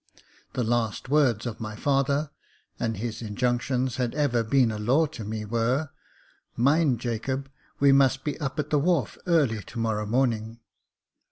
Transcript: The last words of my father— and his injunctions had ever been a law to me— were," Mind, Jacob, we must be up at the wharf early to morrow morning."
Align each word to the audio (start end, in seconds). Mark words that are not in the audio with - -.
The 0.53 0.63
last 0.63 1.09
words 1.09 1.45
of 1.45 1.59
my 1.59 1.75
father— 1.75 2.31
and 2.79 2.97
his 2.97 3.21
injunctions 3.21 3.97
had 3.97 4.15
ever 4.15 4.41
been 4.41 4.71
a 4.71 4.79
law 4.79 5.05
to 5.05 5.23
me— 5.23 5.45
were," 5.45 5.91
Mind, 6.55 6.99
Jacob, 6.99 7.51
we 7.79 7.91
must 7.91 8.23
be 8.23 8.35
up 8.39 8.57
at 8.57 8.71
the 8.71 8.79
wharf 8.79 9.19
early 9.27 9.61
to 9.61 9.77
morrow 9.77 10.07
morning." 10.07 10.59